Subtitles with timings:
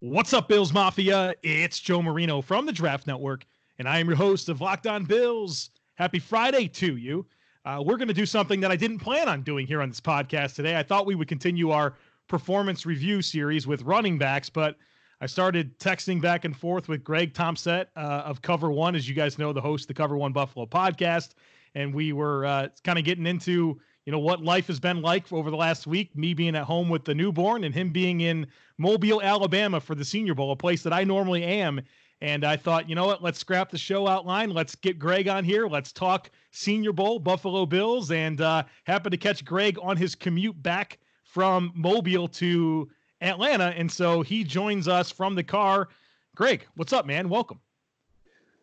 [0.00, 1.34] What's up, Bills Mafia?
[1.42, 3.46] It's Joe Marino from the Draft Network,
[3.78, 5.70] and I am your host of Locked On Bills.
[5.94, 7.24] Happy Friday to you.
[7.64, 10.02] Uh, we're going to do something that I didn't plan on doing here on this
[10.02, 10.76] podcast today.
[10.78, 11.94] I thought we would continue our
[12.28, 14.76] performance review series with running backs, but
[15.22, 19.14] I started texting back and forth with Greg Thompson uh, of Cover One, as you
[19.14, 21.30] guys know, the host of the Cover One Buffalo podcast,
[21.74, 25.30] and we were uh, kind of getting into you know what life has been like
[25.32, 28.46] over the last week me being at home with the newborn and him being in
[28.78, 31.80] mobile alabama for the senior bowl a place that i normally am.
[32.22, 35.44] And i thought you know what let's scrap the show outline let's get greg on
[35.44, 35.66] here.
[35.66, 38.10] Let's talk senior bowl buffalo bills.
[38.10, 42.88] And uh happened to catch greg on his commute back from mobile to
[43.20, 43.74] atlanta.
[43.76, 45.88] And so he joins us from the car.
[46.36, 47.28] Greg what's up man?
[47.28, 47.60] Welcome.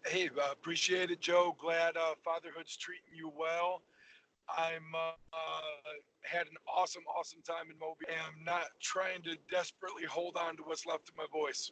[0.05, 1.55] Hey uh, appreciate it joe.
[1.59, 3.81] Glad uh, fatherhood's treating you well
[4.57, 5.11] I'm uh,
[6.23, 8.05] had an awesome, awesome time in Mobile.
[8.09, 11.71] I'm not trying to desperately hold on to what's left of my voice.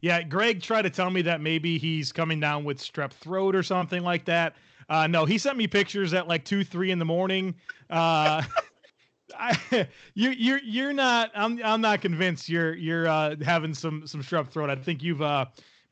[0.00, 3.62] Yeah, Greg tried to tell me that maybe he's coming down with strep throat or
[3.62, 4.56] something like that.
[4.88, 7.54] Uh, no, he sent me pictures at like two, three in the morning.
[7.90, 8.42] Uh,
[9.38, 11.30] I, you, you're you're not.
[11.34, 14.70] I'm I'm not convinced you're you're uh, having some some strep throat.
[14.70, 15.46] I think you've uh,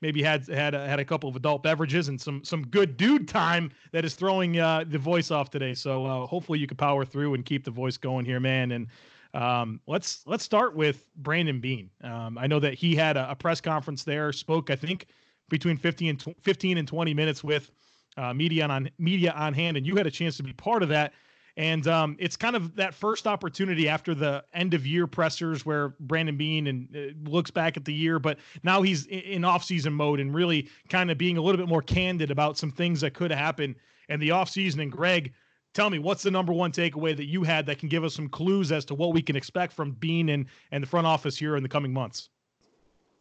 [0.04, 3.26] maybe had had a, had a couple of adult beverages and some some good dude
[3.26, 5.72] time that is throwing uh, the voice off today.
[5.72, 8.72] So uh, hopefully you can power through and keep the voice going here, man.
[8.72, 8.86] And
[9.32, 11.88] um, let's let's start with Brandon Beane.
[12.02, 15.06] Um, I know that he had a, a, press conference there, spoke I think
[15.48, 17.70] between 15 and tw- 15 and 20 minutes with
[18.18, 20.90] uh, media on media on hand, and you had a chance to be part of
[20.90, 21.14] that.
[21.56, 25.90] And um, it's kind of that first opportunity after the end of year pressers where
[26.00, 30.18] Brandon Beane and uh, looks back at the year, but now he's in, offseason mode
[30.18, 33.30] and really kind of being a little bit more candid about some things that could
[33.30, 33.76] happen
[34.08, 34.82] in the offseason.
[34.82, 35.32] And Greg,
[35.74, 38.28] tell me what's the number one takeaway that you had that can give us some
[38.28, 41.56] clues as to what we can expect from Beane and, and the front office here
[41.56, 42.30] in the coming months?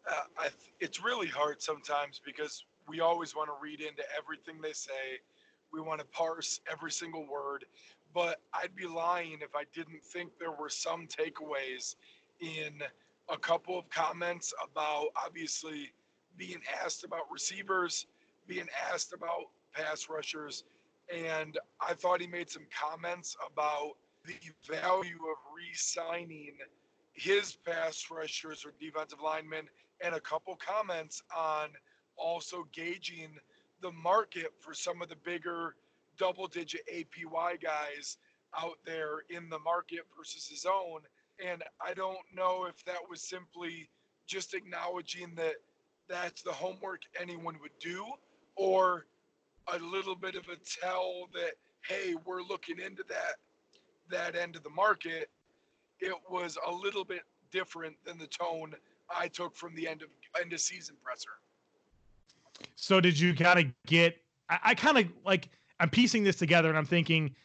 [0.10, 5.20] Uh, it's really hard sometimes because we always want to read into everything they say.
[5.72, 7.66] We want to parse every single word
[8.14, 11.96] but I'd be lying if I didn't think there were some takeaways
[12.40, 12.82] in
[13.30, 15.92] a couple of comments about obviously
[16.38, 18.08] being asked about receivers,
[18.48, 20.64] being asked about pass rushers,
[21.14, 23.94] and I thought he made some comments about
[24.26, 24.36] the
[24.70, 26.54] value of re-signing
[27.14, 29.66] his pass rushers or defensive linemen,
[30.02, 31.70] and a couple comments on
[32.18, 33.30] also gauging
[33.82, 35.76] the market for some of the bigger
[36.18, 38.18] double digit APY guys
[38.58, 41.02] out there in the market versus his own.
[41.44, 43.90] And I don't know if that was simply
[44.28, 45.56] just acknowledging that
[46.08, 48.06] that's the homework anyone would do
[48.56, 49.06] or
[49.74, 51.54] a little bit of a tell that
[51.88, 53.36] hey we're looking into that
[54.10, 55.30] that end of the market
[56.00, 58.74] it was a little bit different than the tone
[59.16, 60.10] i took from the end of
[60.42, 61.30] end of season presser
[62.76, 64.18] so did you kind of get
[64.50, 65.50] i, I kind of like
[65.84, 67.36] I'm piecing this together and I'm thinking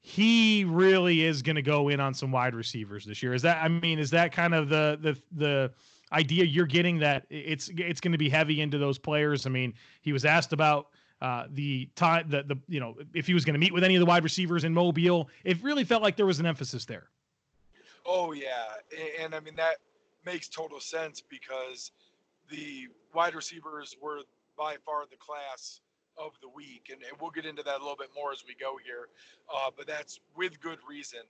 [0.00, 3.32] he really is going to go in on some wide receivers this year.
[3.32, 5.72] Is that I mean is that kind of the the the
[6.12, 9.46] idea you're getting that it's it's going to be heavy into those players?
[9.46, 10.88] I mean, he was asked about
[11.22, 13.94] uh, the time the the you know if he was going to meet with any
[13.94, 15.30] of the wide receivers in Mobile.
[15.44, 17.10] It really felt like there was an emphasis there.
[18.04, 19.76] Oh yeah, and, and I mean that
[20.24, 21.92] makes total sense because
[22.50, 24.22] the wide receivers were
[24.58, 25.80] by far the class
[26.18, 28.54] of the week, and, and we'll get into that a little bit more as we
[28.54, 29.08] go here.
[29.54, 31.20] Uh, but that's with good reason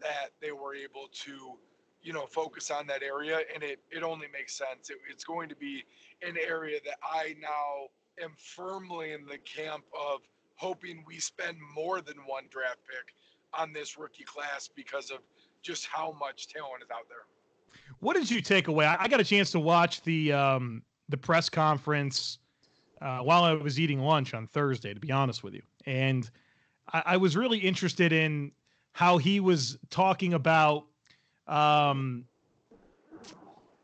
[0.00, 1.58] that they were able to,
[2.02, 4.90] you know, focus on that area, and it it only makes sense.
[4.90, 5.84] It, it's going to be
[6.26, 7.88] an area that I now
[8.22, 10.20] am firmly in the camp of
[10.56, 13.14] hoping we spend more than one draft pick
[13.58, 15.18] on this rookie class because of
[15.62, 17.26] just how much talent is out there.
[18.00, 18.86] What did you take away?
[18.86, 22.38] I got a chance to watch the um, the press conference
[23.02, 25.62] uh, while I was eating lunch on Thursday, to be honest with you.
[25.86, 26.30] And
[26.92, 28.52] I, I was really interested in
[28.92, 30.84] how he was talking about
[31.48, 32.24] um,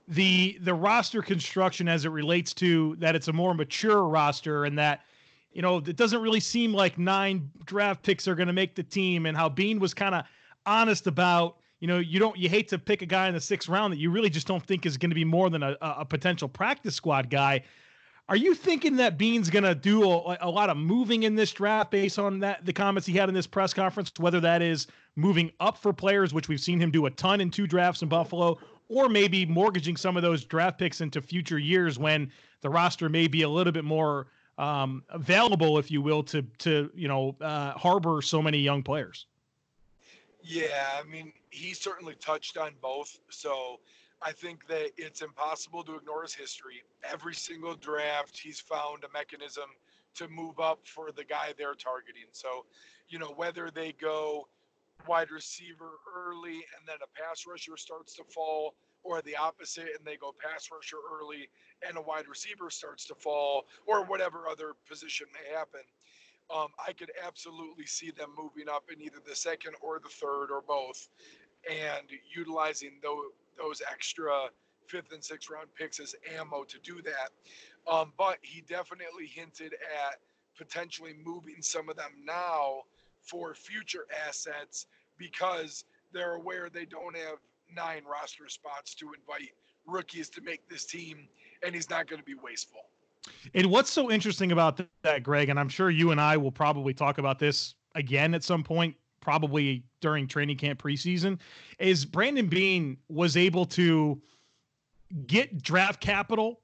[0.06, 4.78] the the roster construction as it relates to that it's a more mature roster and
[4.78, 5.00] that
[5.52, 8.82] you know it doesn't really seem like nine draft picks are going to make the
[8.82, 10.24] team and how Beane was kind of
[10.64, 13.68] honest about you know you don't you hate to pick a guy in the sixth
[13.68, 16.04] round that you really just don't think is going to be more than a, a
[16.04, 17.62] potential practice squad guy
[18.28, 21.50] are you thinking that Beane's going to do a, a, lot of moving in this
[21.50, 24.12] draft based on that the comments he had in this press conference?
[24.18, 24.86] Whether that is
[25.16, 28.08] moving up for players, which we've seen him do a ton in two drafts in
[28.08, 28.58] Buffalo,
[28.88, 32.30] or maybe mortgaging some of those draft picks into future years when
[32.60, 34.26] the roster may be a little bit more
[34.58, 39.26] um, available, if you will, to to you know uh, harbor so many young players.
[40.42, 43.18] Yeah, I mean he certainly touched on both.
[43.30, 43.80] So
[44.20, 46.82] I think that it's impossible to ignore his history.
[47.04, 49.70] Every single draft, he's found a mechanism
[50.16, 52.24] to move up for the guy they're targeting.
[52.32, 52.64] So,
[53.08, 54.48] you know, whether they go
[55.06, 58.74] wide receiver early and then a pass rusher starts to fall,
[59.04, 61.48] or the opposite and they go pass rusher early
[61.86, 65.80] and a wide receiver starts to fall, or whatever other position may happen.
[66.54, 70.50] Um, I could absolutely see them moving up in either the second or the third
[70.50, 71.08] or both
[71.70, 73.26] and utilizing those,
[73.58, 74.32] those extra
[74.86, 77.30] fifth and sixth round picks as ammo to do that.
[77.90, 80.18] Um, but he definitely hinted at
[80.56, 82.82] potentially moving some of them now
[83.22, 84.86] for future assets
[85.18, 87.38] because they're aware they don't have
[87.74, 89.52] nine roster spots to invite
[89.86, 91.28] rookies to make this team,
[91.64, 92.80] and he's not going to be wasteful.
[93.54, 96.94] And what's so interesting about that, Greg, and I'm sure you and I will probably
[96.94, 98.94] talk about this again at some point,
[99.28, 101.38] probably during training camp preseason,
[101.78, 104.18] is Brandon Beane was able to
[105.26, 106.60] get draft capital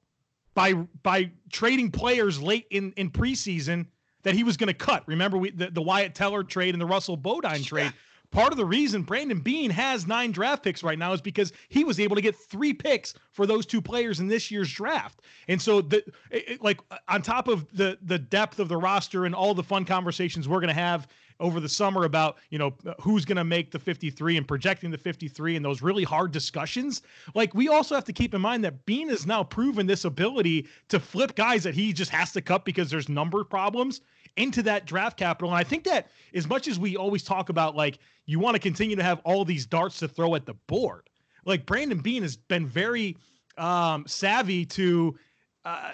[0.55, 0.73] by
[1.03, 3.85] by trading players late in in preseason
[4.23, 5.03] that he was going to cut.
[5.07, 7.93] Remember we the, the Wyatt Teller trade and the Russell Bodine trade.
[8.31, 11.85] Part of the reason Brandon Beane has nine draft picks right now is because he
[11.85, 15.21] was able to get three picks for those two players in this year's draft.
[15.49, 19.35] And so, the it, like on top of the the depth of the roster and
[19.35, 21.09] all the fun conversations we're going to have
[21.41, 24.99] over the summer about you know who's going to make the 53 and projecting the
[24.99, 27.03] 53 and those really hard discussions.
[27.35, 30.69] Like we also have to keep in mind that beane has now proven this ability
[30.89, 34.01] to flip guys that he just has to cut because there's number problems
[34.37, 35.51] into that draft capital.
[35.51, 38.61] And i think that as much as we always talk about like you want to
[38.61, 41.09] continue to have all these darts to throw at the board
[41.45, 43.17] like brandon beane has been very
[43.59, 45.17] um, savvy to
[45.65, 45.93] uh,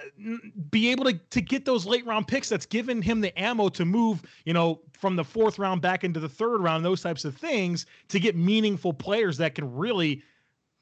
[0.70, 3.84] be able to to get those late round picks that's given him the ammo to
[3.84, 7.36] move, you know, from the fourth round back into the third round, those types of
[7.36, 10.22] things to get meaningful players that can really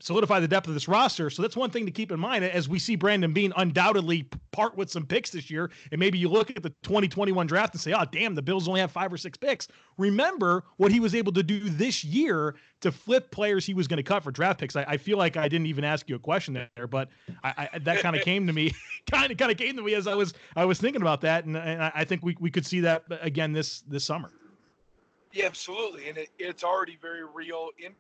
[0.01, 1.29] solidify the depth of this roster.
[1.29, 4.77] So that's one thing to keep in mind as we see Brandon Beane undoubtedly part
[4.77, 5.71] with some picks this year.
[5.91, 8.81] And maybe you look at the 2021 draft and say, oh, damn, the Bills only
[8.81, 9.67] have five or six picks.
[9.97, 13.97] Remember what he was able to do this year to flip players he was going
[13.97, 14.77] to cut for draft picks.
[14.77, 17.09] I, I, feel like I didn't even ask you a question there, but
[17.43, 18.73] I, I, that kind of came to me,
[19.11, 21.45] kind of kind of came to me as I was I was thinking about that,
[21.45, 24.31] and, and I think we, we could see that again this this summer.
[25.33, 27.93] Yeah, absolutely, and it, it's already very real in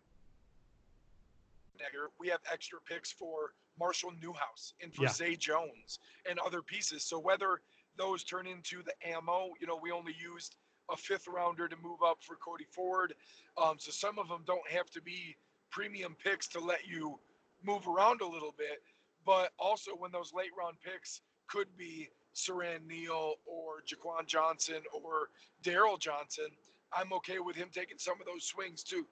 [2.19, 5.13] we have extra picks for Marshall Newhouse and for yeah.
[5.13, 7.05] Zay Jones and other pieces.
[7.05, 7.61] So whether
[7.97, 10.57] those turn into the ammo, you know, we only used
[10.91, 13.15] a fifth rounder to move up for Cody Ford.
[13.63, 15.37] Um, so some of them don't have to be
[15.71, 17.19] premium picks to let you
[17.63, 18.83] move around a little bit.
[19.27, 25.29] But also when those late round picks could be Siran Neal or Jaquan Johnson or
[25.63, 26.49] Darryl Johnson,
[26.93, 29.07] I'm okay with him taking some of those swings too.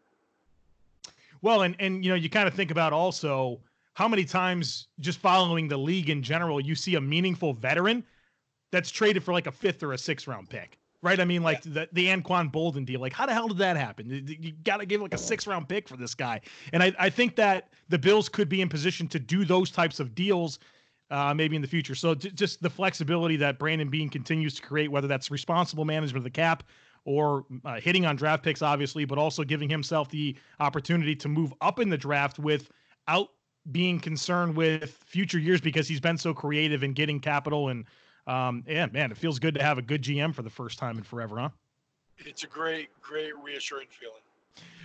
[1.46, 3.60] Well, and and you know, you kind of think about also
[3.94, 8.02] how many times just following the league in general, you see a meaningful veteran
[8.72, 10.76] that's traded for like a fifth or a sixth round pick.
[11.02, 11.20] Right.
[11.20, 11.72] I mean, like yeah.
[11.72, 13.00] the, the Anquan Boldin deal.
[13.00, 14.10] Like, how the hell did that happen?
[14.26, 16.40] You got to give like a six round pick for this guy.
[16.72, 20.00] And I, I think that the Bills could be in position to do those types
[20.00, 20.58] of deals
[21.12, 21.94] uh, maybe in the future.
[21.94, 26.25] So just the flexibility that Brandon Beane continues to create, whether that's responsible management of
[26.25, 26.64] the cap
[27.06, 31.55] or uh, hitting on draft picks, obviously, but also giving himself the opportunity to move
[31.62, 33.29] up in the draft without
[33.73, 37.69] being concerned with future years because he's been so creative in getting capital.
[37.69, 37.84] And
[38.27, 40.98] um, yeah, man, it feels good to have a good GM for the first time
[40.98, 41.48] in forever, huh?
[42.19, 44.20] It's a great, great reassuring feeling.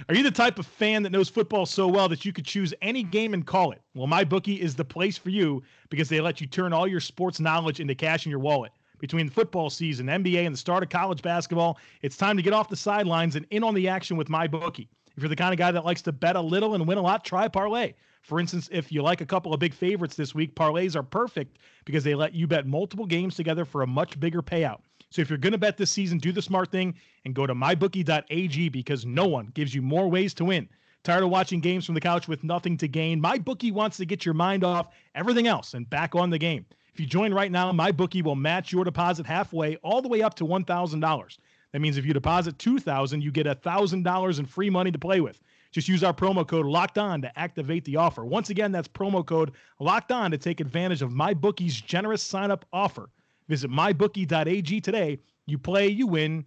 [0.10, 2.74] Are you the type of fan that knows football so well that you could choose
[2.82, 3.82] any game and call it?
[3.96, 7.00] Well, my bookie is the place for you because they let you turn all your
[7.00, 10.84] sports knowledge into cash in your wallet between the football season, NBA, and the start
[10.84, 11.78] of college basketball.
[12.02, 14.88] It's time to get off the sidelines and in on the action with MyBookie.
[15.18, 17.02] If you're the kind of guy that likes to bet a little and win a
[17.02, 17.94] lot, try parlay.
[18.22, 21.58] For instance, if you like a couple of big favorites this week, parlays are perfect
[21.84, 24.80] because they let you bet multiple games together for a much bigger payout.
[25.10, 26.94] So if you're going to bet this season, do the smart thing
[27.26, 30.70] and go to mybookie.ag because no one gives you more ways to win.
[31.04, 33.22] Tired of watching games from the couch with nothing to gain?
[33.22, 36.64] MyBookie wants to get your mind off everything else and back on the game.
[36.94, 40.22] If you join right now, my bookie will match your deposit halfway, all the way
[40.22, 41.38] up to $1,000.
[41.72, 45.40] That means if you deposit 2,000, you get $1,000 in free money to play with.
[45.72, 48.26] Just use our promo code locked on to activate the offer.
[48.26, 52.52] Once again, that's promo code locked on to take advantage of my bookie's generous sign
[52.52, 53.10] up offer.
[53.48, 55.20] Visit mybookie.ag today.
[55.46, 56.46] You play, you win,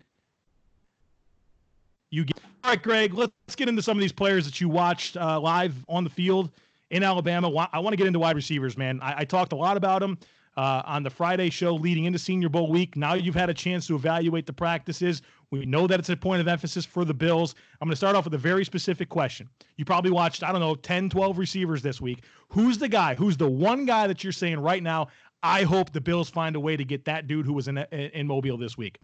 [2.11, 2.39] you get.
[2.63, 5.75] All right, Greg, let's get into some of these players that you watched uh, live
[5.89, 6.51] on the field
[6.91, 7.69] in Alabama.
[7.73, 9.01] I want to get into wide receivers, man.
[9.03, 10.19] I, I talked a lot about them
[10.57, 12.97] uh, on the Friday show leading into Senior Bowl week.
[12.97, 15.23] Now you've had a chance to evaluate the practices.
[15.51, 17.55] We know that it's a point of emphasis for the Bills.
[17.81, 19.49] I'm going to start off with a very specific question.
[19.77, 22.25] You probably watched, I don't know, 10, 12 receivers this week.
[22.49, 23.15] Who's the guy?
[23.15, 25.09] Who's the one guy that you're saying right now?
[25.43, 28.27] I hope the Bills find a way to get that dude who was in in
[28.27, 28.99] Mobile this week.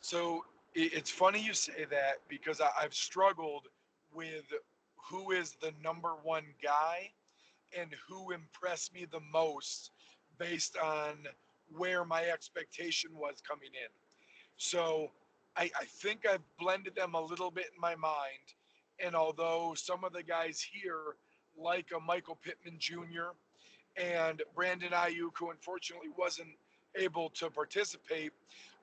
[0.00, 3.68] So it's funny you say that because I've struggled
[4.14, 4.44] with
[5.10, 7.10] who is the number one guy
[7.78, 9.90] and who impressed me the most
[10.38, 11.26] based on
[11.76, 13.90] where my expectation was coming in.
[14.56, 15.10] So
[15.56, 18.54] I, I think I've blended them a little bit in my mind.
[19.04, 21.16] And although some of the guys here,
[21.58, 23.32] like a Michael Pittman Jr.
[23.96, 26.48] and Brandon Aiyuk, who unfortunately wasn't
[26.96, 28.32] able to participate,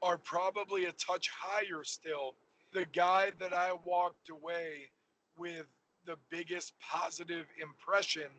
[0.02, 2.36] are probably a touch higher still.
[2.74, 4.90] The guy that I walked away
[5.38, 5.66] with
[6.08, 8.32] the biggest positive impression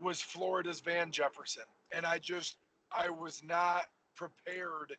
[0.00, 1.64] was Florida's Van Jefferson.
[1.92, 2.56] And I just,
[2.92, 4.96] I was not prepared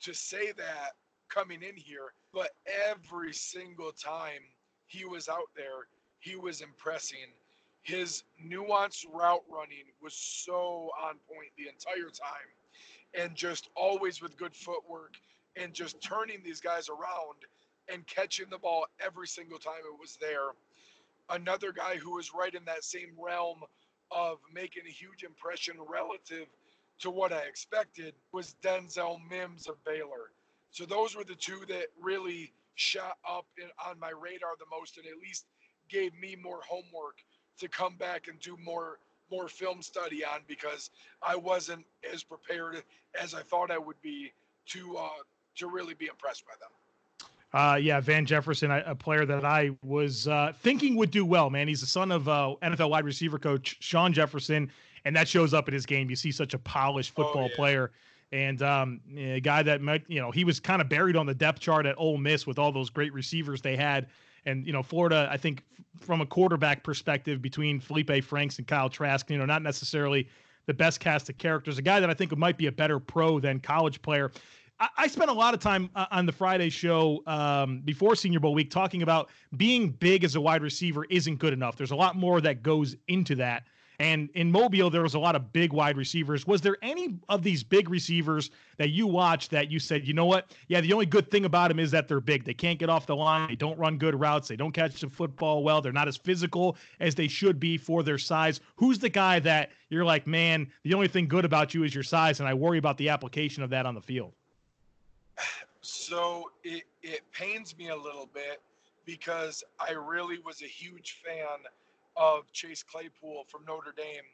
[0.00, 0.92] to say that
[1.28, 2.50] coming in here, but
[2.88, 4.42] every single time
[4.86, 5.88] he was out there,
[6.20, 7.34] he was impressing.
[7.82, 12.48] His nuanced route running was so on point the entire time
[13.18, 15.14] and just always with good footwork
[15.56, 17.42] and just turning these guys around
[17.92, 20.50] and catching the ball every single time it was there.
[21.30, 23.60] Another guy who was right in that same realm
[24.10, 26.46] of making a huge impression relative
[27.00, 30.30] to what I expected was Denzel Mims of Baylor.
[30.70, 34.98] So those were the two that really shot up in, on my radar the most
[34.98, 35.46] and at least
[35.88, 37.18] gave me more homework
[37.58, 38.98] to come back and do more
[39.30, 40.90] more film study on because
[41.20, 42.84] I wasn't as prepared
[43.20, 44.32] as I thought I would be
[44.66, 45.22] to uh,
[45.56, 46.70] to really be impressed by them.
[47.52, 51.48] Uh, yeah, Van Jefferson, a, a player that I was uh, thinking would do well.
[51.48, 54.70] Man, he's the son of uh, NFL wide receiver coach Shawn Jefferson,
[55.04, 56.10] and that shows up in his game.
[56.10, 57.56] You see such a polished oh, football oh, yeah.
[57.56, 57.90] player,
[58.32, 61.34] and um, a guy that might, you know, he was kind of buried on the
[61.34, 64.08] depth chart at Ole Miss with all those great receivers they had.
[64.44, 65.62] And you know, Florida, I think,
[66.00, 70.28] from a quarterback perspective, between Felipe Franks and Kyle Trask, you know, not necessarily
[70.66, 71.78] the best cast of characters.
[71.78, 74.32] A guy that I think might be a better pro than college player.
[74.78, 78.40] I, I spent a lot of time uh, on the Friday show um, before Senior
[78.40, 81.76] Bowl week talking about being big as a wide receiver isn't good enough.
[81.76, 83.64] There's a lot more that goes into that.
[83.98, 86.46] And in Mobile, there was a lot of big wide receivers.
[86.46, 90.26] Was there any of these big receivers that you watched that you said, you know
[90.26, 90.54] what?
[90.68, 92.44] Yeah, the only good thing about them is that they're big.
[92.44, 93.48] They can't get off the line.
[93.48, 94.48] They don't run good routes.
[94.48, 95.80] They don't catch the football well.
[95.80, 98.60] They're not as physical as they should be for their size.
[98.74, 102.04] Who's the guy that you're like, man, the only thing good about you is your
[102.04, 104.34] size, and I worry about the application of that on the field?
[105.80, 108.60] So it, it pains me a little bit
[109.04, 111.58] because I really was a huge fan
[112.16, 114.24] of Chase Claypool from Notre Dame.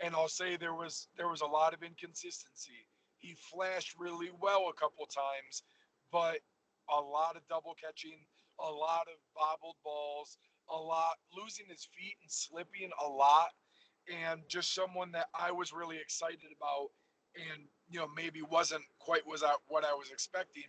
[0.00, 2.86] And I'll say there was there was a lot of inconsistency.
[3.18, 5.62] He flashed really well a couple times,
[6.12, 6.38] but
[6.90, 8.18] a lot of double catching,
[8.60, 10.36] a lot of bobbled balls,
[10.70, 13.50] a lot losing his feet and slipping a lot,
[14.12, 16.90] and just someone that I was really excited about
[17.36, 20.64] and you know maybe wasn't quite was what I was expecting.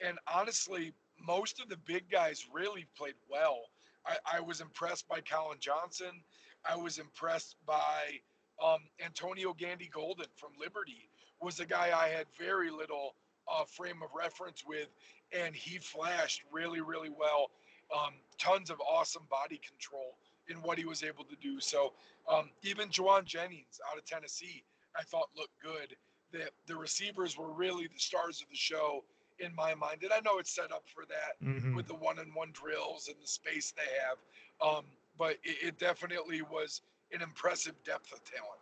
[0.00, 0.92] And honestly,
[1.26, 3.58] most of the big guys really played well.
[4.06, 6.22] I, I was impressed by Collin Johnson.
[6.68, 8.20] I was impressed by
[8.64, 11.08] um, Antonio Gandy Golden from Liberty.
[11.40, 13.14] Was a guy I had very little
[13.50, 14.88] uh, frame of reference with,
[15.32, 17.50] and he flashed really, really well.
[17.96, 20.16] Um, tons of awesome body control
[20.48, 21.60] in what he was able to do.
[21.60, 21.92] So
[22.30, 24.64] um, even Jauan Jennings out of Tennessee,
[24.96, 25.96] I thought looked good.
[26.32, 29.02] That the receivers were really the stars of the show
[29.38, 30.02] in my mind.
[30.02, 31.74] And I know it's set up for that mm-hmm.
[31.74, 34.18] with the one on one drills and the space they have.
[34.60, 34.84] Um,
[35.18, 38.60] but it, it definitely was an impressive depth of talent.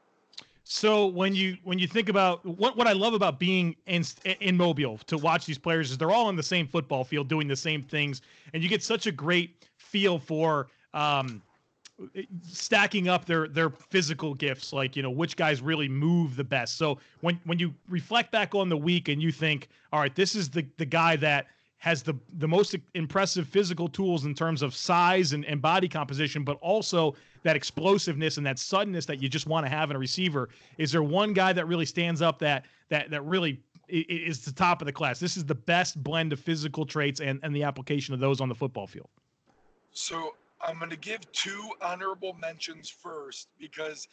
[0.68, 4.04] So when you when you think about what what I love about being in
[4.40, 7.46] in Mobile to watch these players is they're all on the same football field doing
[7.46, 8.20] the same things,
[8.52, 11.40] and you get such a great feel for um,
[12.42, 16.76] stacking up their their physical gifts like you know which guys really move the best.
[16.76, 20.34] So when when you reflect back on the week and you think all right this
[20.34, 21.46] is the the guy that
[21.78, 26.44] has the the most impressive physical tools in terms of size and, and body composition
[26.44, 29.98] but also that explosiveness and that suddenness that you just want to have in a
[29.98, 30.48] receiver
[30.78, 34.82] is there one guy that really stands up that that that really is the top
[34.82, 35.20] of the class?
[35.20, 38.48] This is the best blend of physical traits and and the application of those on
[38.48, 39.08] the football field.
[39.92, 44.08] So I'm going to give two honorable mentions first because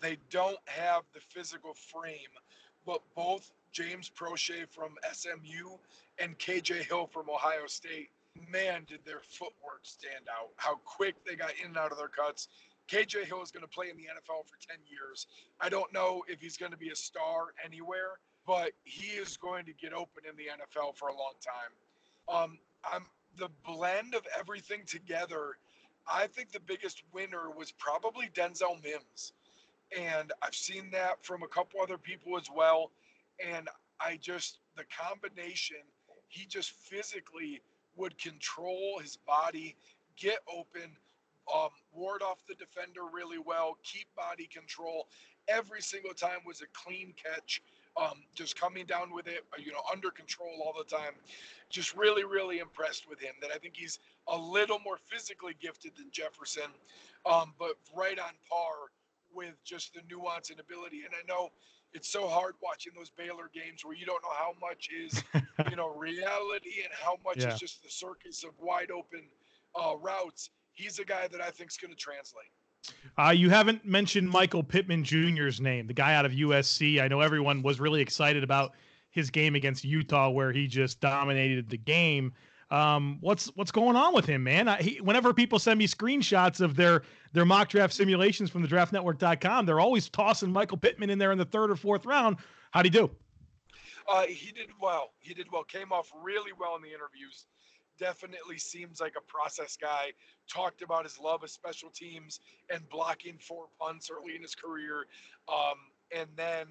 [0.00, 2.32] they don't have the physical frame,
[2.84, 5.76] but both James Proche from SMU
[6.18, 8.10] and KJ Hill from Ohio State,
[8.50, 10.50] man, did their footwork stand out.
[10.56, 12.48] How quick they got in and out of their cuts,
[12.88, 15.26] KJ Hill is going to play in the NFL for 10 years.
[15.60, 19.64] I don't know if he's going to be a star anywhere, but he is going
[19.66, 22.42] to get open in the NFL for a long time.
[22.42, 23.04] Um, I'm
[23.36, 25.56] the blend of everything together.
[26.12, 29.32] I think the biggest winner was probably Denzel Mims.
[29.96, 32.90] And I've seen that from a couple other people as well.
[33.44, 33.68] And
[34.00, 35.78] I just, the combination,
[36.28, 37.60] he just physically
[37.96, 39.76] would control his body,
[40.16, 40.90] get open,
[41.54, 45.08] um, ward off the defender really well, keep body control.
[45.48, 47.62] Every single time was a clean catch.
[47.96, 51.12] Um, just coming down with it, you know, under control all the time.
[51.70, 53.34] Just really, really impressed with him.
[53.40, 56.70] That I think he's a little more physically gifted than Jefferson,
[57.24, 58.90] um, but right on par
[59.32, 61.02] with just the nuance and ability.
[61.04, 61.50] And I know
[61.92, 65.22] it's so hard watching those Baylor games where you don't know how much is,
[65.70, 67.54] you know, reality and how much yeah.
[67.54, 69.22] is just the circus of wide open
[69.80, 70.50] uh, routes.
[70.72, 72.50] He's a guy that I think is going to translate.
[73.16, 77.00] Uh, you haven't mentioned Michael Pittman Jr.'s name, the guy out of USC.
[77.00, 78.72] I know everyone was really excited about
[79.10, 82.32] his game against Utah, where he just dominated the game.
[82.70, 84.66] Um, what's what's going on with him, man?
[84.66, 88.68] I, he, whenever people send me screenshots of their their mock draft simulations from the
[88.68, 92.38] DraftNetwork.com, they're always tossing Michael Pittman in there in the third or fourth round.
[92.72, 93.10] How'd he do?
[94.10, 95.12] Uh, he did well.
[95.20, 95.62] He did well.
[95.62, 97.46] Came off really well in the interviews
[97.98, 100.12] definitely seems like a process guy.
[100.48, 105.06] Talked about his love of special teams and blocking four punts early in his career.
[105.48, 105.76] Um,
[106.16, 106.66] and then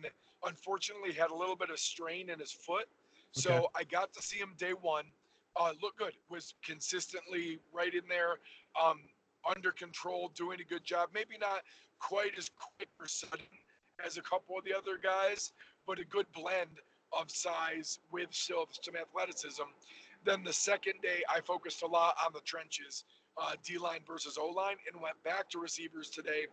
[0.45, 2.87] unfortunately had a little bit of strain in his foot.
[3.31, 3.65] So okay.
[3.75, 5.05] I got to see him day one.
[5.55, 8.37] Uh, look good, was consistently right in there,
[8.81, 9.01] um,
[9.49, 11.09] under control, doing a good job.
[11.13, 11.61] Maybe not
[11.99, 13.45] quite as quick or sudden
[14.05, 15.53] as a couple of the other guys,
[15.85, 16.79] but a good blend
[17.11, 19.63] of size with still some athleticism.
[20.25, 23.03] Then the second day, I focused a lot on the trenches,
[23.37, 26.45] uh, D line versus O line, and went back to receivers today.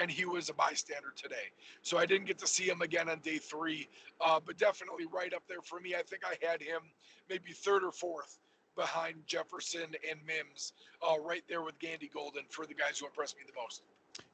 [0.00, 1.50] And he was a bystander today.
[1.82, 3.88] So I didn't get to see him again on day three,
[4.20, 5.94] uh, but definitely right up there for me.
[5.94, 6.80] I think I had him
[7.28, 8.38] maybe third or fourth
[8.76, 13.36] behind Jefferson and Mims, uh, right there with Gandy Golden for the guys who impressed
[13.36, 13.82] me the most.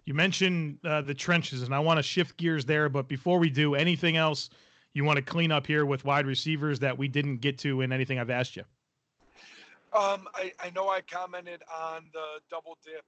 [0.04, 2.88] You mentioned uh, the trenches, and I want to shift gears there.
[2.88, 4.50] But before we do, anything else
[4.94, 7.92] you want to clean up here with wide receivers that we didn't get to in
[7.92, 8.64] anything I've asked you?
[9.94, 13.05] Um, I, I know I commented on the double dip,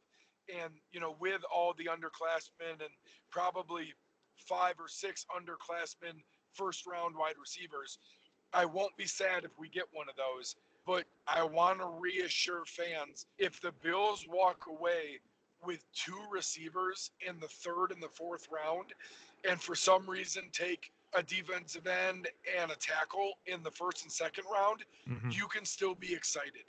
[0.63, 2.93] and you know, with all the underclassmen and
[3.31, 3.95] probably
[4.37, 6.21] five or six underclassmen
[6.53, 7.99] first round wide receivers,
[8.53, 10.57] I won't be sad if we get one of those.
[10.87, 15.21] But I want to reassure fans if the Bills walk away
[15.65, 18.93] with two receivers in the third and the fourth round,
[19.49, 22.29] and for some reason take a defensive end
[22.61, 25.31] and a tackle in the first and second round, mm-hmm.
[25.31, 26.65] you can still be excited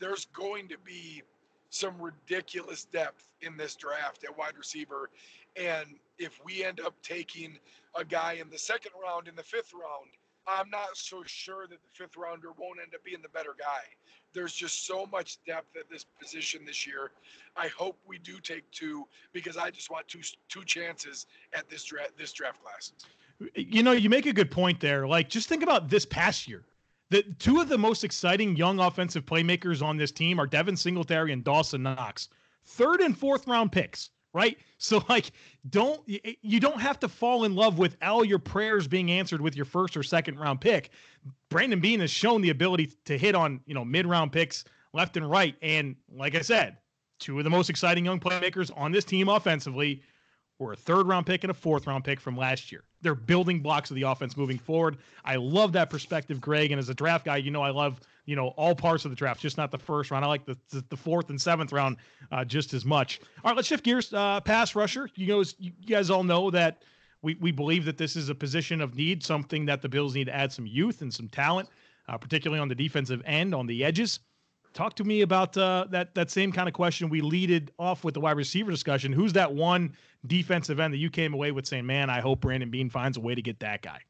[0.00, 1.22] there's going to be
[1.68, 5.10] some ridiculous depth in this draft at wide receiver.
[5.56, 5.86] And
[6.18, 7.58] if we end up taking
[7.94, 10.10] a guy in the second round, in the fifth round,
[10.46, 13.82] I'm not so sure that the fifth rounder won't end up being the better guy.
[14.32, 17.10] There's just so much depth at this position this year.
[17.56, 21.84] I hope we do take two because I just want two two chances at this
[21.84, 22.92] draft this draft class.
[23.54, 25.06] You know, you make a good point there.
[25.06, 26.64] Like, just think about this past year
[27.10, 31.32] the two of the most exciting young offensive playmakers on this team are Devin Singletary
[31.32, 32.28] and Dawson Knox.
[32.64, 34.56] Third and fourth round picks, right?
[34.82, 35.32] So like
[35.68, 39.54] don't you don't have to fall in love with all your prayers being answered with
[39.54, 40.88] your first or second round pick.
[41.50, 45.30] Brandon Beane has shown the ability to hit on, you know, mid-round picks left and
[45.30, 46.78] right and like I said,
[47.18, 50.02] two of the most exciting young playmakers on this team offensively
[50.60, 52.84] or a third round pick and a fourth round pick from last year.
[53.00, 54.98] They're building blocks of the offense moving forward.
[55.24, 56.70] I love that perspective, Greg.
[56.70, 59.16] And as a draft guy, you know I love you know all parts of the
[59.16, 60.24] draft, just not the first round.
[60.24, 60.56] I like the
[60.90, 61.96] the fourth and seventh round
[62.30, 63.20] uh, just as much.
[63.42, 64.12] All right, let's shift gears.
[64.12, 65.08] Uh, pass rusher.
[65.16, 66.82] You guys, you guys all know that
[67.22, 70.26] we we believe that this is a position of need, something that the Bills need
[70.26, 71.70] to add some youth and some talent,
[72.08, 74.20] uh, particularly on the defensive end, on the edges.
[74.72, 78.14] Talk to me about uh, that that same kind of question we leaded off with
[78.14, 79.12] the wide receiver discussion.
[79.12, 79.94] Who's that one
[80.26, 83.20] defensive end that you came away with saying, "Man, I hope Brandon Beane finds a
[83.20, 84.00] way to get that guy"?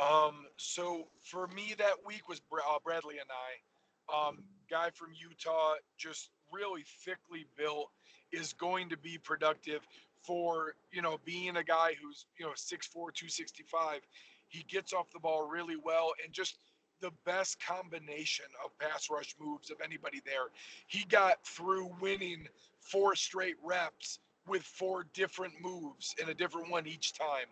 [0.00, 4.28] Um, so for me, that week was uh, and I.
[4.28, 7.90] um, guy from Utah, just really thickly built,
[8.32, 9.86] is going to be productive
[10.22, 14.00] for you know being a guy who's you know 6'4", 265.
[14.48, 16.58] He gets off the ball really well and just
[17.00, 20.48] the best combination of pass rush moves of anybody there.
[20.86, 22.46] He got through winning
[22.80, 27.46] four straight reps with four different moves and a different one each time.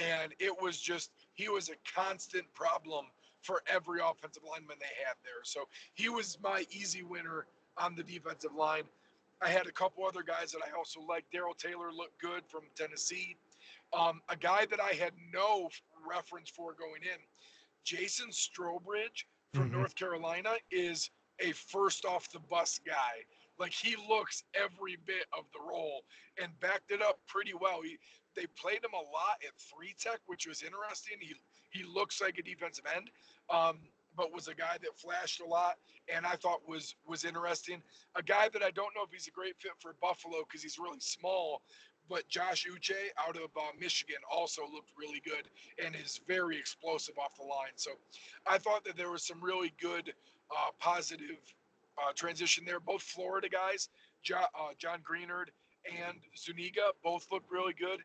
[0.00, 3.06] And it was just, he was a constant problem
[3.42, 5.42] for every offensive lineman they had there.
[5.42, 8.84] So he was my easy winner on the defensive line.
[9.42, 11.24] I had a couple other guys that I also like.
[11.32, 13.36] Darrell Taylor looked good from Tennessee.
[13.92, 15.70] Um, a guy that I had no
[16.06, 17.18] reference for going in,
[17.84, 19.78] Jason Strowbridge from mm-hmm.
[19.78, 23.24] North Carolina, is a first off the bus guy.
[23.58, 26.02] Like he looks every bit of the role
[26.42, 27.82] and backed it up pretty well.
[27.82, 27.98] He,
[28.34, 31.16] they played him a lot at three tech, which was interesting.
[31.20, 31.34] He
[31.70, 33.10] he looks like a defensive end,
[33.48, 33.78] um,
[34.16, 35.76] but was a guy that flashed a lot,
[36.12, 37.82] and I thought was was interesting.
[38.16, 40.78] A guy that I don't know if he's a great fit for Buffalo because he's
[40.78, 41.62] really small,
[42.10, 45.44] but Josh Uche out of uh, Michigan also looked really good
[45.82, 47.72] and is very explosive off the line.
[47.76, 47.92] So
[48.46, 50.12] I thought that there was some really good
[50.50, 51.38] uh, positive
[51.96, 52.80] uh, transition there.
[52.80, 53.88] Both Florida guys,
[54.22, 55.50] jo- uh, John Greenard
[55.86, 58.00] and Zuniga, both looked really good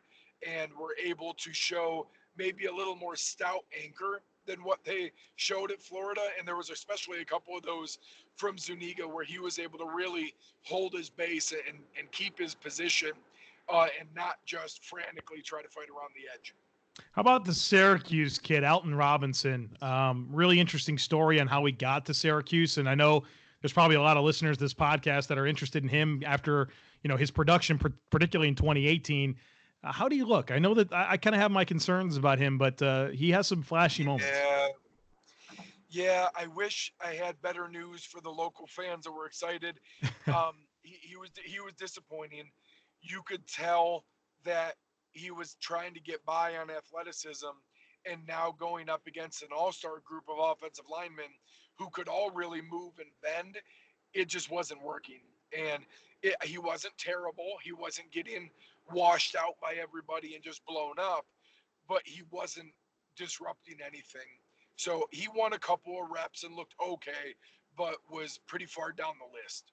[0.46, 2.06] and were able to show
[2.38, 6.20] maybe a little more stout anchor than what they showed at Florida.
[6.38, 7.98] And there was especially a couple of those
[8.36, 12.54] from Zuniga where he was able to really hold his base and, and keep his
[12.54, 13.10] position
[13.68, 16.54] uh, and not just frantically try to fight around the edge.
[17.12, 19.76] How about the Syracuse kid, Alton Robinson?
[19.82, 23.24] Um, really interesting story on how he got to Syracuse, and I know
[23.60, 26.68] there's probably a lot of listeners to this podcast that are interested in him after
[27.02, 27.78] you know his production,
[28.10, 29.36] particularly in 2018.
[29.84, 30.50] Uh, how do you look?
[30.50, 33.30] I know that I, I kind of have my concerns about him, but uh, he
[33.30, 34.26] has some flashy moments.
[34.32, 34.68] Yeah,
[35.90, 36.28] yeah.
[36.38, 39.80] I wish I had better news for the local fans that were excited.
[40.26, 42.50] Um, he, he was he was disappointing
[43.02, 44.04] you could tell
[44.44, 44.74] that
[45.12, 47.46] he was trying to get by on athleticism
[48.10, 51.26] and now going up against an all-star group of offensive linemen
[51.78, 53.58] who could all really move and bend.
[54.14, 55.20] It just wasn't working.
[55.56, 55.84] And
[56.22, 57.54] it, he wasn't terrible.
[57.62, 58.50] He wasn't getting
[58.92, 61.26] washed out by everybody and just blown up
[61.88, 62.72] but he wasn't
[63.16, 64.28] disrupting anything.
[64.76, 67.34] So he won a couple of reps and looked okay
[67.78, 69.72] but was pretty far down the list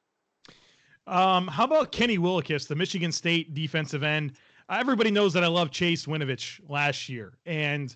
[1.08, 4.34] um, how about Kenny Willekes, the Michigan State defensive end?
[4.70, 7.96] Everybody knows that I love Chase Winovich last year, and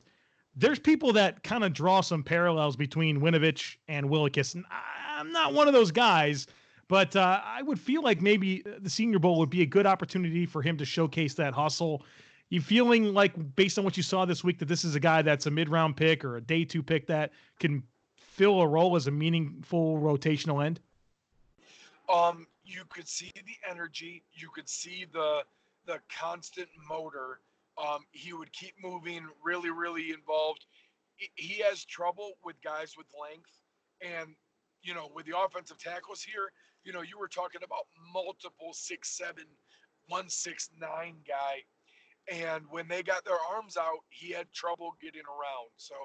[0.55, 4.55] there's people that kind of draw some parallels between Winovich and Willekes.
[4.55, 4.65] And
[5.17, 6.47] I'm not one of those guys,
[6.87, 10.45] but uh, I would feel like maybe the Senior Bowl would be a good opportunity
[10.45, 12.03] for him to showcase that hustle.
[12.49, 15.21] You feeling like, based on what you saw this week, that this is a guy
[15.21, 17.83] that's a mid-round pick or a day two pick that can
[18.15, 20.79] fill a role as a meaningful rotational end?
[22.07, 25.43] Um, you could see the energy, you could see the
[25.85, 27.39] the constant motor.
[27.77, 30.65] Um, he would keep moving, really, really involved.
[31.35, 33.59] He has trouble with guys with length,
[34.01, 34.35] and
[34.83, 36.51] you know, with the offensive tackles here,
[36.83, 39.45] you know, you were talking about multiple six seven,
[40.07, 41.63] one six nine guy,
[42.31, 45.69] and when they got their arms out, he had trouble getting around.
[45.77, 45.95] So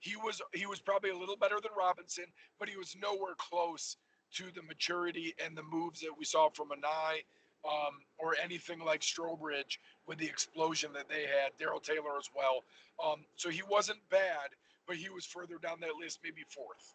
[0.00, 2.26] he was he was probably a little better than Robinson,
[2.60, 3.96] but he was nowhere close
[4.34, 7.24] to the maturity and the moves that we saw from Anae
[7.64, 12.62] um, or anything like Strowbridge with the explosion that they had, Darrell Taylor as well.
[13.04, 14.50] Um, so he wasn't bad,
[14.86, 16.94] but he was further down that list, maybe fourth.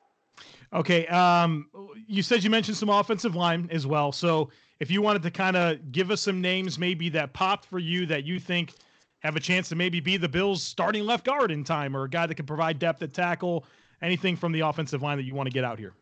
[0.73, 1.07] Okay.
[1.07, 1.67] Um,
[2.07, 4.11] you said you mentioned some offensive line as well.
[4.11, 4.49] So
[4.79, 8.05] if you wanted to kind of give us some names, maybe that popped for you
[8.05, 8.73] that you think
[9.19, 12.09] have a chance to maybe be the Bills' starting left guard in time, or a
[12.09, 13.65] guy that can provide depth at tackle,
[14.01, 15.93] anything from the offensive line that you want to get out here.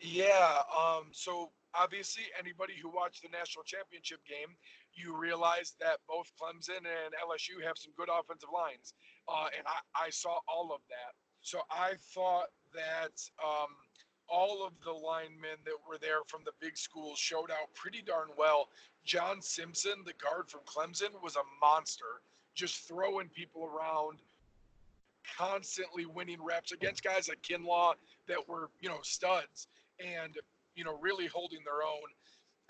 [0.00, 0.62] Yeah.
[0.76, 4.54] Um, so obviously, anybody who watched the national championship game,
[4.94, 8.94] you realize that both Clemson and LSU have some good offensive lines,
[9.28, 11.12] uh, and I, I, saw all of that.
[11.42, 13.12] So I thought that
[13.44, 13.68] um,
[14.28, 18.28] all of the linemen that were there from the big schools showed out pretty darn
[18.38, 18.68] well.
[19.04, 22.22] John Simpson, the guard from Clemson, was a monster,
[22.54, 24.18] just throwing people around,
[25.36, 27.94] constantly winning reps against guys like Kinlaw
[28.28, 29.68] that were, you know, studs
[30.00, 30.34] and
[30.74, 32.08] you know really holding their own.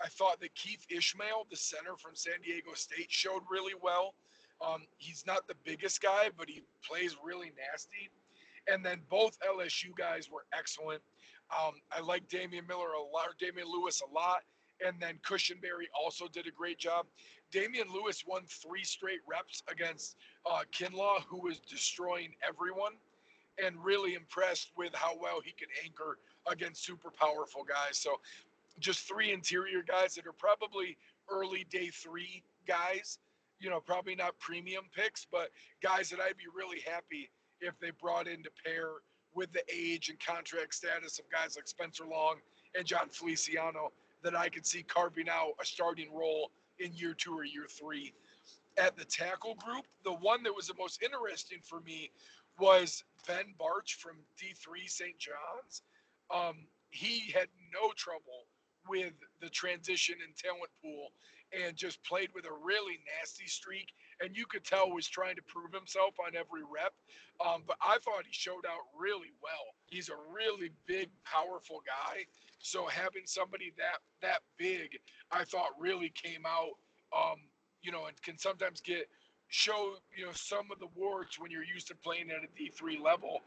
[0.01, 4.13] I thought that Keith Ismael, the center from San Diego State, showed really well.
[4.65, 8.09] Um, he's not the biggest guy, but he plays really nasty.
[8.71, 11.01] And then both LSU guys were excellent.
[11.51, 14.41] Um, I like Damian Miller a lot, or Damien Lewis a lot.
[14.85, 17.07] And then Cushenberry also did a great job.
[17.51, 22.93] Damien Lewis won three straight reps against uh, Kinlaw, who was destroying everyone,
[23.63, 26.17] and really impressed with how well he could anchor
[26.49, 27.97] against super powerful guys.
[27.97, 28.19] So
[28.79, 30.97] just three interior guys that are probably
[31.29, 33.19] early day three guys,
[33.59, 35.49] you know, probably not premium picks, but
[35.81, 37.29] guys that I'd be really happy
[37.61, 38.89] if they brought in to pair
[39.33, 42.35] with the age and contract status of guys like Spencer Long
[42.75, 43.91] and Jon Feliciano
[44.23, 48.13] that I could see carving out a starting role in year two or year three.
[48.77, 52.11] At the tackle group, the one that was the most interesting for me
[52.59, 55.17] was Ben Bartch from D3 St.
[55.17, 55.81] John's.
[56.33, 58.47] Um, he had no trouble
[58.87, 61.09] with the transition and talent pool
[61.53, 63.87] and just played with a really nasty streak.
[64.21, 66.93] And you could tell was trying to prove himself on every rep.
[67.45, 69.75] Um, but I thought he showed out really well.
[69.85, 72.25] He's a really big, powerful guy.
[72.59, 74.97] So having somebody that that big,
[75.31, 76.73] I thought really came out.
[77.15, 77.37] Um,
[77.81, 79.07] you know, and can sometimes get
[79.49, 83.01] show you know some of the warts when you're used to playing at a D3
[83.01, 83.41] level.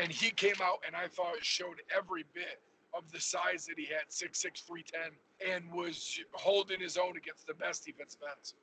[0.00, 2.60] And he came out and I thought showed every bit
[2.94, 5.10] of the size that he had, 6'6", 310,
[5.52, 8.54] and was holding his own against the best defensive ends.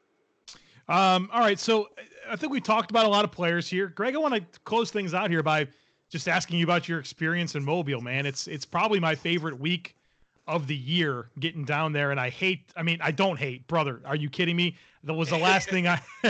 [0.87, 1.89] Um, all right, so
[2.29, 3.87] I think we talked about a lot of players here.
[3.87, 5.67] Greg, I want to close things out here by
[6.09, 8.25] just asking you about your experience in Mobile, man.
[8.25, 9.95] It's it's probably my favorite week
[10.47, 12.71] of the year getting down there, and I hate.
[12.75, 14.01] I mean, I don't hate, brother.
[14.05, 14.77] Are you kidding me?
[15.03, 16.01] That was the last thing I.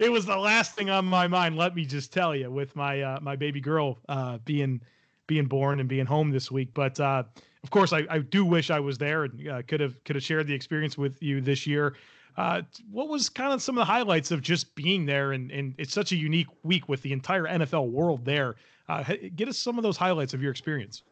[0.00, 1.56] it was the last thing on my mind.
[1.56, 4.80] Let me just tell you, with my uh, my baby girl uh, being
[5.26, 6.70] being born and being home this week.
[6.74, 7.24] But uh,
[7.62, 10.22] of course, I, I do wish I was there and uh, could have could have
[10.22, 11.94] shared the experience with you this year.
[12.36, 15.32] Uh, what was kind of some of the highlights of just being there?
[15.32, 18.56] And, and it's such a unique week with the entire NFL world there.
[18.88, 19.02] Uh,
[19.34, 21.02] get us some of those highlights of your experience.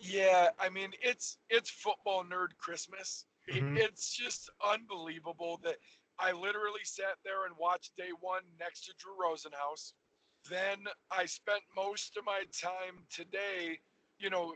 [0.00, 3.26] Yeah, I mean it's it's football nerd Christmas.
[3.50, 3.76] Mm-hmm.
[3.76, 5.76] It's just unbelievable that
[6.18, 9.92] I literally sat there and watched day one next to Drew Rosenhaus.
[10.48, 10.78] Then
[11.10, 13.78] I spent most of my time today,
[14.18, 14.54] you know,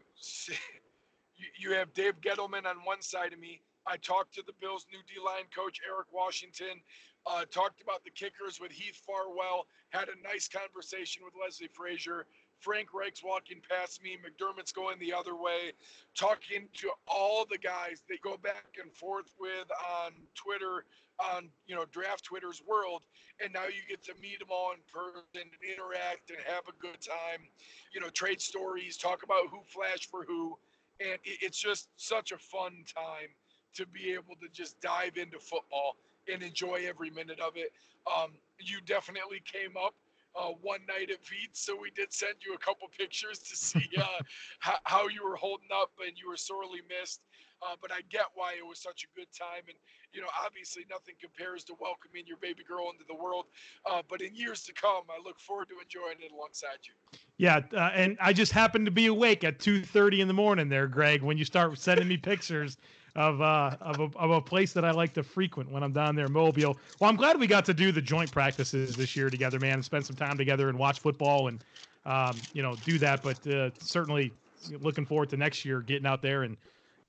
[1.59, 3.61] you have Dave Gettleman on one side of me.
[3.87, 6.81] I talked to the Bills' new D line coach, Eric Washington,
[7.27, 12.27] uh, talked about the kickers with Heath Farwell, had a nice conversation with Leslie Frazier.
[12.61, 15.73] Frank Reich's walking past me, McDermott's going the other way,
[16.15, 19.71] talking to all the guys they go back and forth with
[20.05, 20.85] on Twitter,
[21.19, 23.03] on you know draft Twitter's world,
[23.43, 26.77] and now you get to meet them all in person and interact and have a
[26.81, 27.47] good time.
[27.95, 30.57] You know, trade stories, talk about who flashed for who,
[31.01, 33.31] and it's just such a fun time
[33.75, 35.97] to be able to just dive into football
[36.33, 37.73] and enjoy every minute of it.
[38.07, 39.95] Um, you definitely came up
[40.37, 43.89] uh, one night at Veets, so we did send you a couple pictures to see
[43.99, 44.07] uh,
[44.59, 47.23] how, how, you were holding up, and you were sorely missed.
[47.63, 49.77] Uh, but I get why it was such a good time, and
[50.13, 53.47] you know, obviously nothing compares to welcoming your baby girl into the world.
[53.89, 57.19] Uh, but in years to come, I look forward to enjoying it alongside you.
[57.39, 60.69] Yeah, uh, and I just happened to be awake at two thirty in the morning
[60.69, 62.77] there, Greg, when you start sending me pictures
[63.17, 66.17] of uh of a, of a place that I like to frequent when I'm down
[66.17, 66.77] there, Mobile.
[66.99, 69.85] Well, I'm glad we got to do the joint practices this year together, man, and
[69.85, 71.63] spend some time together and watch football and
[72.07, 73.23] um, you know do that.
[73.23, 74.33] But uh, certainly
[74.81, 76.57] looking forward to next year getting out there and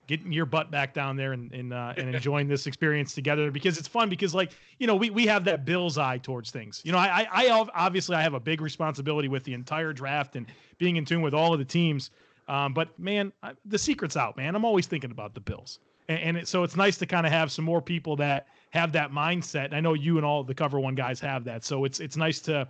[0.07, 3.79] getting your butt back down there and and, uh, and enjoying this experience together because
[3.79, 6.81] it's fun because like you know we, we have that Bill's eye towards things.
[6.85, 10.45] You know, I I obviously I have a big responsibility with the entire draft and
[10.77, 12.11] being in tune with all of the teams.
[12.47, 14.55] Um, but man, I, the secret's out, man.
[14.55, 17.31] I'm always thinking about the Bills and, and it, so it's nice to kind of
[17.31, 19.65] have some more people that have that mindset.
[19.65, 22.17] And I know you and all the Cover One guys have that, so it's it's
[22.17, 22.67] nice to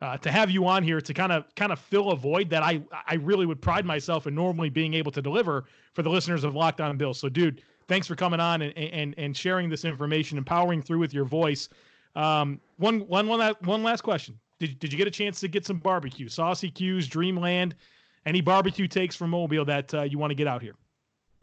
[0.00, 2.62] uh, to have you on here to kind of kind of fill a void that
[2.62, 6.44] I I really would pride myself in normally being able to deliver for the listeners
[6.44, 7.18] of Locked On Bills.
[7.18, 11.12] So, dude, thanks for coming on and and and sharing this information, empowering through with
[11.12, 11.68] your voice.
[12.14, 14.38] Um, one one one one last question.
[14.60, 17.74] Did did you get a chance to get some barbecue, saucy Q's, Dreamland?
[18.26, 20.74] Any barbecue takes from Mobile that uh, you want to get out here?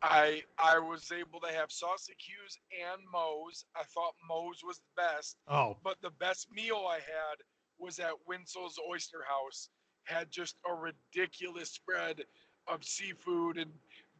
[0.06, 3.66] I I was able to have Saucy Q's and Moe's.
[3.76, 5.38] I thought Moe's was the best.
[5.48, 5.78] Oh.
[5.84, 7.38] But the best meal I had
[7.80, 9.70] was at Wintzell's Oyster House.
[10.04, 12.22] Had just a ridiculous spread
[12.68, 13.72] of seafood and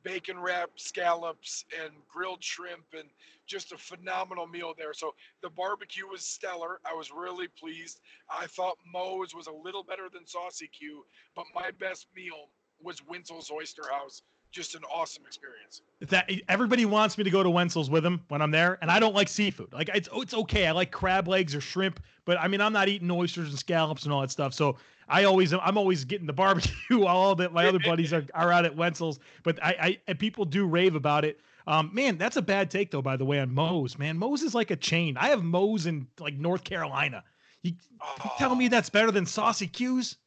[0.02, 3.08] bacon wrapped scallops and grilled shrimp and
[3.46, 4.94] just a phenomenal meal there.
[4.94, 6.80] So the barbecue was stellar.
[6.84, 8.00] I was really pleased.
[8.28, 12.50] I thought Moe's was a little better than Saucy Q, but my best meal
[12.82, 14.24] was Wintzell's Oyster House
[14.56, 15.82] just an awesome experience.
[16.08, 19.00] That everybody wants me to go to Wintzell's with them when I'm there, and I
[19.00, 19.74] don't like seafood.
[19.74, 20.68] Like it's it's okay.
[20.68, 24.04] I like crab legs or shrimp, but I mean I'm not eating oysters and scallops
[24.06, 24.54] and all that stuff.
[24.54, 24.78] So
[25.10, 27.04] I always I'm always getting the barbecue.
[27.06, 29.20] all that my other buddies are, are out at Wintzell's.
[29.44, 31.42] but I, I people do rave about it.
[31.68, 33.02] Um, man, that's a bad take though.
[33.02, 35.18] By the way, on Moe's, man, Moe's is like a chain.
[35.18, 37.24] I have Moe's in like North Carolina.
[37.64, 38.16] You, oh.
[38.24, 40.18] you telling me that's better than Saucy Q's?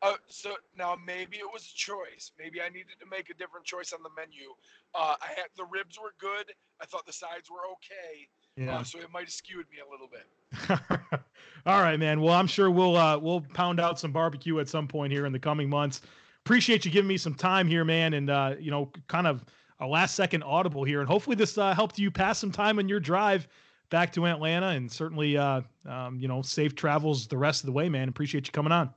[0.00, 2.30] Uh, so now maybe it was a choice.
[2.38, 4.50] Maybe I needed to make a different choice on the menu.
[4.94, 6.52] Uh, I had the ribs were good.
[6.80, 8.28] I thought the sides were okay.
[8.56, 8.78] Yeah.
[8.78, 11.20] Uh, so it might have skewed me a little bit.
[11.66, 12.20] All right, man.
[12.20, 15.32] Well, I'm sure we'll uh, we'll pound out some barbecue at some point here in
[15.32, 16.02] the coming months.
[16.44, 19.44] Appreciate you giving me some time here, man, and uh, you know, kind of
[19.80, 22.88] a last second audible here, and hopefully this uh, helped you pass some time on
[22.88, 23.48] your drive
[23.90, 27.72] back to Atlanta, and certainly, uh, um, you know, safe travels the rest of the
[27.72, 28.08] way, man.
[28.08, 28.92] Appreciate you coming on.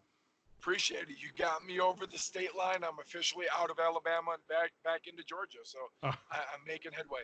[0.61, 1.15] Appreciate it.
[1.17, 2.83] You got me over the state line.
[2.83, 5.57] I'm officially out of Alabama and back back into Georgia.
[5.63, 6.13] So oh.
[6.31, 7.21] I, I'm making headway.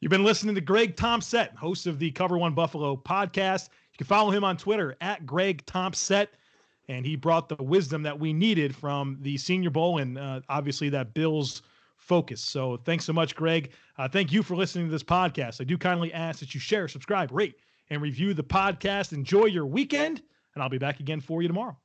[0.00, 3.68] You've been listening to Greg Thompson, host of the Cover One Buffalo podcast.
[3.92, 6.26] You can follow him on Twitter at Greg Thompson.
[6.88, 10.88] And he brought the wisdom that we needed from the Senior Bowl and uh, obviously
[10.90, 11.62] that Bills
[11.96, 12.40] focus.
[12.40, 13.72] So thanks so much, Greg.
[13.98, 15.60] Uh, thank you for listening to this podcast.
[15.60, 17.56] I do kindly ask that you share, subscribe, rate,
[17.90, 19.12] and review the podcast.
[19.12, 20.22] Enjoy your weekend,
[20.54, 21.76] and I'll be back again for you tomorrow.